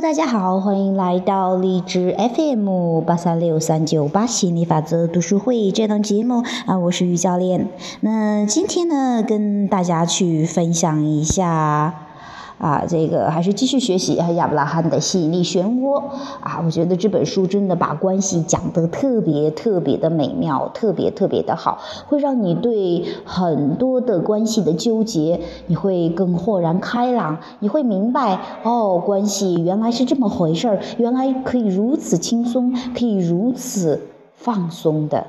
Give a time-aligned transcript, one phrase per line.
[0.00, 7.68] 大家好，欢迎来到荔枝 FM 八三六三九八心理法则读书会这档节目啊，我是于教练。
[8.00, 12.09] 那今天呢，跟大家去分享一下。
[12.60, 15.98] 啊，这个还是继续学习亚伯拉罕的吸引力漩涡
[16.40, 16.60] 啊！
[16.62, 34.02] 我觉得这本书真的把关系讲得特别特别的美妙，特别特别的好，会让你对很多的关系的纠结，你会更豁然开朗，你会明白哦，关系原来是这么回事儿，原来可以如此轻松，可以如此
[34.34, 35.26] 放松的。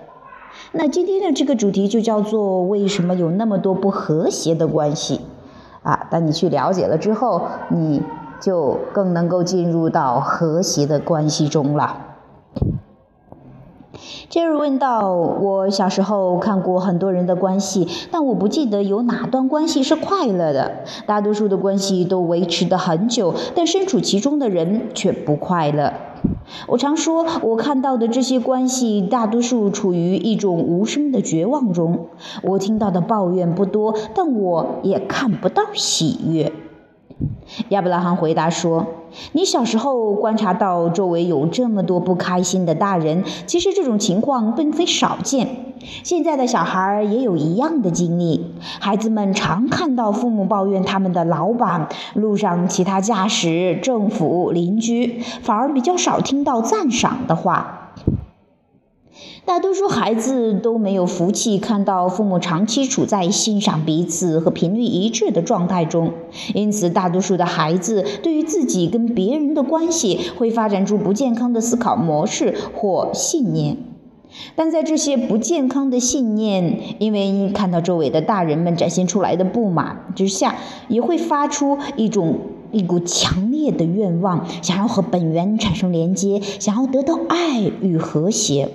[0.74, 5.22] 那今天的这个主题就叫做为什么有那么多不和谐的关系？
[6.12, 8.04] 啊，当你去了解了之后，你
[8.42, 11.98] 就更能够进入到和谐的关系中了。
[14.30, 20.72] 接着问到，我小时候看过很多人的关系，但我不记得有哪段关系是快乐的。
[21.06, 25.94] 大多数的关系都维持的很久，但身处其中的人却不快乐。
[26.68, 32.08] 我常说，我看到的这些关系，大多数处于一种无声的绝望中。
[32.44, 36.52] 我听到的抱怨不多，但我也看不到喜悦。
[37.70, 38.88] 亚伯拉罕回答说
[39.34, 45.48] ：“你小时候观察到周围有这么多不开心的大人，其实这种情况并非少见。
[46.04, 48.54] 现在的小孩也有一样的经历。
[48.80, 57.80] 孩子们常看到父母抱怨他们的老板、路上其他驾驶、政府、邻居，反而比较少听到赞赏的话。”
[59.44, 66.14] 大多数孩子都没有福气看到父母长期处在欣赏彼此和频率一致的状态中，
[66.54, 73.78] 因此大多数的孩子对于自己跟别人的关系会发展出不健康的思考模式或信念。
[74.56, 80.56] 但在这些不健康的信念，因为看到周围的大人们展现出来的不满之下，
[80.88, 82.40] 也会发出一种
[82.72, 88.70] 一股强烈的愿望，想要和本源产生连接，想要得到爱与和谐。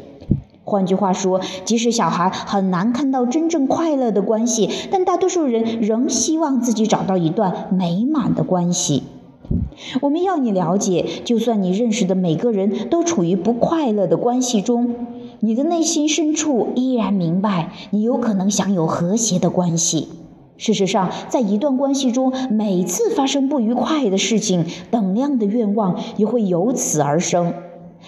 [0.68, 9.04] 换句话说，即使小孩很难看到真正快乐的关系，但大多数人仍希望自己找到一段美满的关系。
[10.00, 14.96] 我们要你了解，就算你认识的每个人都处于不快乐的关系中，
[15.38, 20.08] 你的内心深处依然明白，你有可能享有和谐的关系。
[20.56, 27.54] 事实上，在一段关系中，每次发生不愉快的事情，等量的愿望也会由此而生。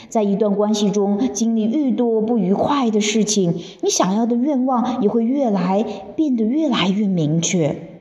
[0.09, 5.85] 在一段关系中，经历愈多不愉快的事情，你想要的愿望也会越来
[6.17, 8.01] 变得越来越明确。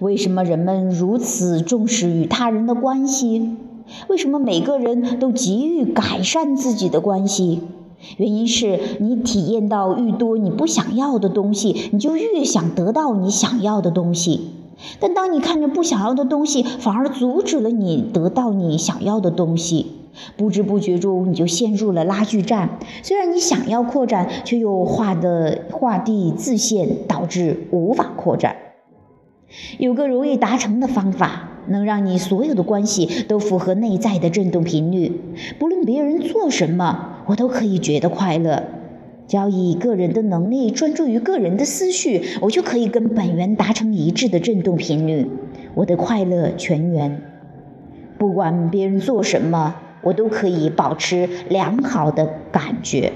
[0.00, 3.56] 为什么人们如此重视与他人的关系？
[4.08, 7.60] 为什么每个人都急于改善自己的关系？
[8.16, 14.50] 原因是你体验到愈多你不想要的东西，你就越想得到你想要的东西。
[15.00, 19.86] 但当你看着不想要的东西，反而阻止了你得到你想要的东西。
[20.36, 22.78] 不知不觉中，你就陷入了拉锯战。
[23.02, 28.56] 虽然你想要扩展，却又画的画地自限，导致无法扩展。
[29.78, 35.20] 有个容易达成的方法，能让你所有的关系都符合内在的振动频率。
[35.58, 38.64] 不论别人做什么，我都可以觉得快乐。
[39.26, 45.30] 只要以个人的能力专注于个人的思绪，我就可以跟本源达成一致的振动频率。
[45.74, 47.22] 我的快乐全源。
[48.18, 49.76] 不管别人做什么。
[50.02, 53.12] 我都可以保持良好的感觉。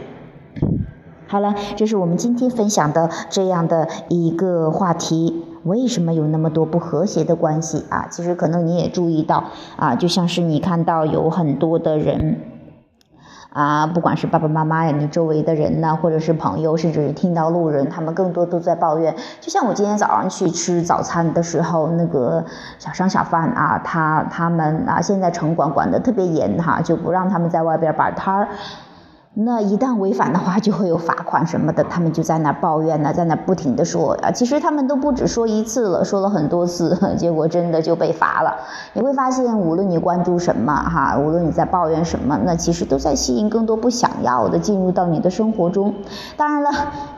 [1.27, 8.07] 好了，这是我们今天分享的这样的一个话题：为什么有那么多不和谐的关系啊？
[8.11, 9.45] 其实可能你也注意到
[9.77, 12.39] 啊，就像是你看到有很多的人。
[13.53, 19.15] 啊，不管是爸爸妈妈呀，你周围的人呢，或者是朋友，甚至是听到路人，他们更多都在抱怨。
[19.41, 22.45] 就像我今天早上去吃早餐的时候，那个
[22.79, 28.49] 小商小贩啊，他他们啊，现在城管管得特别严哈，就不让他们在外边摆摊儿。
[29.35, 38.55] 那一旦违反的话，就会有罚款什么的，他们就在那抱怨呢，在那不停的说啊，其实他们都不止说一次了，说了很多次， 结果真的就被罚了。
[38.93, 45.95] 你会发现，无论你关注什么哈，无论你在抱怨什么，那其实都在吸引更多不想要的进入到你的生活中。
[46.37, 46.71] 当然了。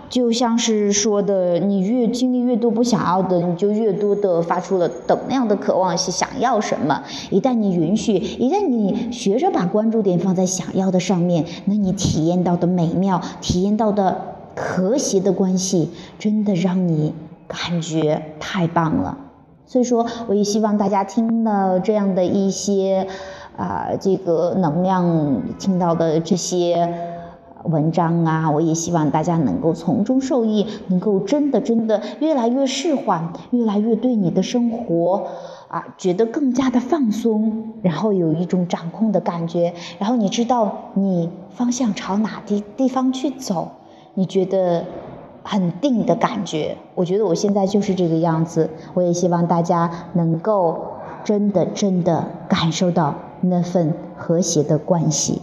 [0.09, 7.03] 就像是说的，你越经历越多不想要的，你就越多的发出了等量的渴望，是想要什么。
[7.31, 17.15] 一旦你允许，一旦你学着把关注点放在想要的上面，那你体验到的美妙，体验到的和谐的关系，真的让你
[17.49, 19.19] 感觉太棒了。
[19.67, 23.09] 所以说，我也希望大家听到这样的一些
[23.57, 26.95] 啊，这个能量，听到的这些。
[27.65, 35.27] 文章啊，我也希望大家能够从中受益，能够真的真的越来越释缓，越来越对你的生活。
[35.69, 43.73] 啊，觉得更加的放松，然后有一种掌控的感觉，然后你知道你方向朝哪地地方去走，
[44.15, 44.85] 你觉得
[45.43, 46.77] 很定的感觉。
[46.95, 50.79] 我觉得我现在就是这个样子，我也希望大家能够
[51.25, 55.43] 真的真的感受到那份和谐的关系。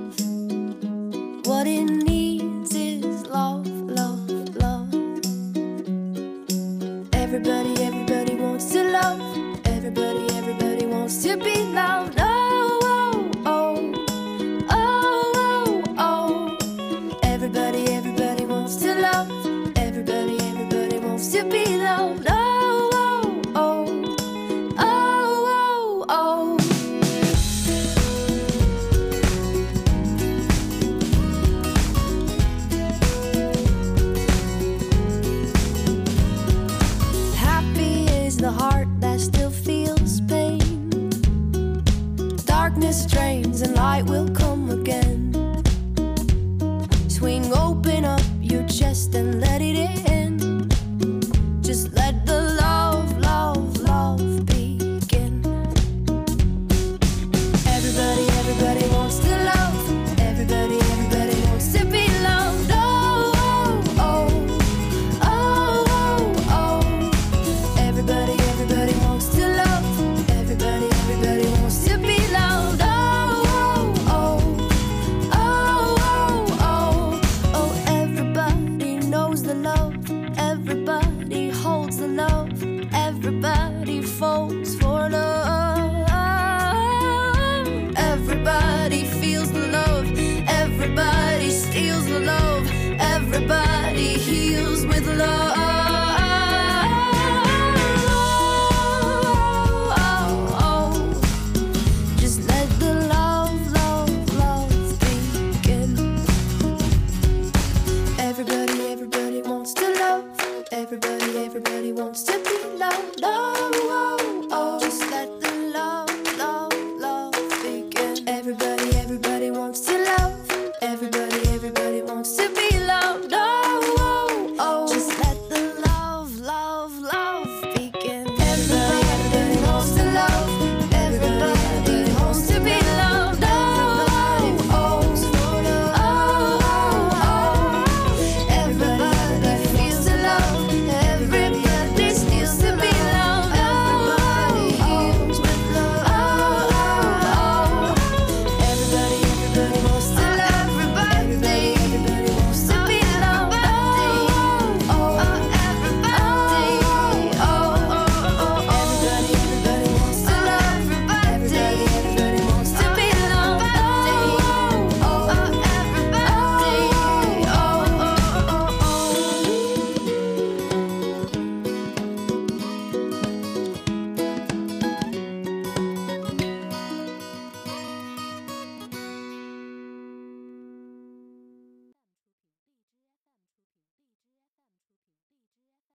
[38.41, 39.00] the heart.